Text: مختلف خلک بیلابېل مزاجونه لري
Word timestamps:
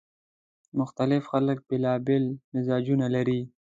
مختلف 0.79 1.23
خلک 1.31 1.57
بیلابېل 1.69 2.23
مزاجونه 2.53 3.05
لري 3.15 3.39